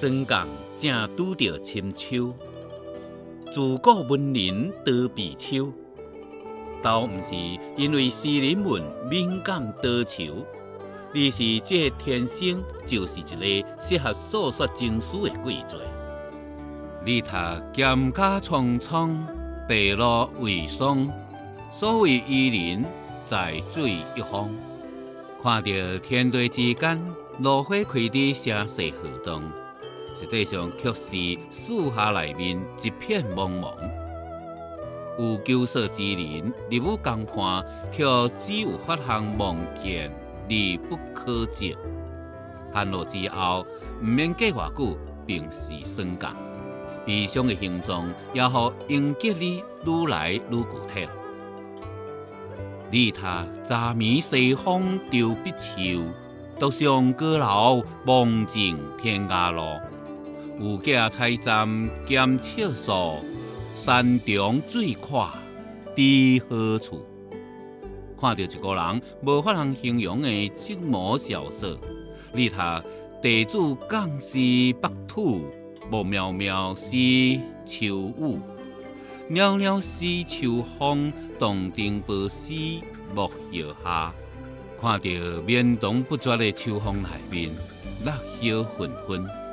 [0.00, 0.46] 霜降
[0.78, 2.32] 正拄着深秋，
[3.50, 5.72] 自古文人多避秋，
[6.80, 7.34] 倒毋是
[7.76, 8.80] 因为诗人们
[9.10, 10.46] 敏感多愁，
[11.12, 15.76] 而是这天生就是一个适合诉说情绪的季节。
[17.04, 17.36] 日头
[17.74, 19.26] 蒹葭苍苍，
[19.68, 21.10] 白露为霜，
[21.72, 22.84] 所谓伊人，
[23.26, 24.48] 在水一方。
[25.42, 27.00] 看着天地之间，
[27.40, 29.42] 落花开伫城市河东，
[30.18, 33.72] 实际上却是树下内面一片茫茫。
[35.16, 38.04] 有救世之人入伍公判，却
[38.36, 40.10] 只有发行望见
[40.48, 40.54] 而
[40.88, 41.76] 不可及。
[42.72, 43.64] 寒露之后，
[44.02, 46.34] 毋免过偌久，便是霜降。
[47.06, 51.08] 悲伤的形状，也互迎接你愈来愈具体。
[52.90, 53.26] 日头
[53.62, 56.02] 乍眠西风丢碧秋，
[56.58, 59.80] 独上高楼望尽天涯路。
[60.60, 61.68] 有架菜站
[62.04, 63.24] 兼笑诉，
[63.76, 65.28] 山中水阔
[65.96, 67.00] 知何处？
[68.20, 71.78] 看到一个人无法通形容的寂寞萧瑟。
[72.34, 72.58] 日头
[73.22, 75.42] 地主讲是北土，
[75.92, 78.40] 无渺渺是秋雨。
[79.30, 82.52] 袅袅是秋风，洞庭波斯
[83.14, 84.12] 木叶下。
[84.80, 85.08] 看着
[85.46, 87.50] 绵长不绝的秋风内面，
[88.04, 89.47] 落叶纷纷。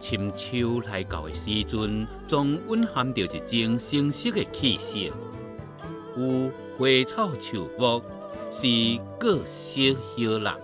[0.00, 5.12] 深秋来到的时阵，总蕴含着一种成熟的气息。
[6.16, 8.02] 有花草树木
[8.50, 8.66] 是
[9.18, 9.80] 各色
[10.16, 10.58] 热闹，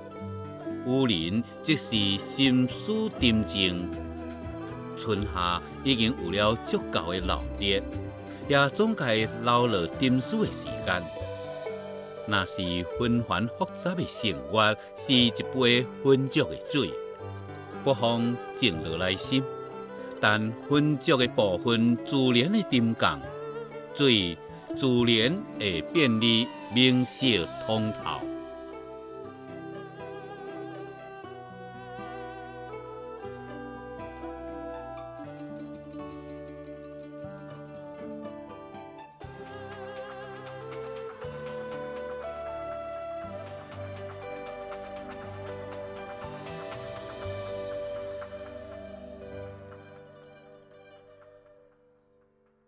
[0.87, 3.89] 有人则是心思沉静。
[4.97, 7.83] 春夏已经有了足够的热烈。
[8.47, 11.03] 也总该留了沉思的时间。
[12.27, 12.61] 那是
[12.99, 16.91] 纷繁复杂的生活，是一杯浑浊的水，
[17.85, 19.45] 不妨静落来心。
[20.21, 23.21] 但浑浊的部分自然会沉降，
[23.95, 24.39] 水
[24.75, 28.34] 自然会变得明澈通透。